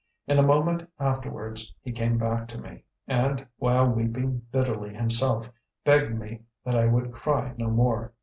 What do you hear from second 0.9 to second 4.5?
afterwards he came back to me, and, while weeping